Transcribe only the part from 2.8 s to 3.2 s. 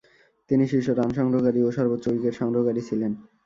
ছিলেন।